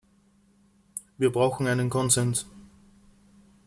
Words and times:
Wir 1.19 1.31
brauchen 1.31 1.67
einen 1.67 1.91
Konsens. 1.91 2.47